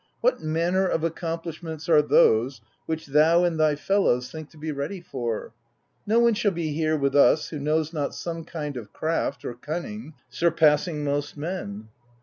What 0.21 0.41
manner 0.41 0.87
of 0.87 1.03
accomplishments 1.03 1.87
are 1.87 2.01
those, 2.01 2.59
which 2.87 3.05
thou 3.05 3.43
and 3.43 3.59
thy 3.59 3.75
fellows 3.75 4.31
think 4.31 4.49
to 4.49 4.57
be 4.57 4.71
ready 4.71 4.99
for? 4.99 5.53
No 6.07 6.17
one 6.17 6.33
shall 6.33 6.49
be 6.49 6.73
here 6.73 6.97
with 6.97 7.15
us 7.15 7.49
who 7.49 7.59
knows 7.59 7.93
not 7.93 8.15
some 8.15 8.43
kind 8.43 8.77
of 8.77 8.93
craft 8.93 9.45
or 9.45 9.53
cunning 9.53 10.15
surpassing 10.27 11.03
most 11.03 11.37
men.' 11.37 11.89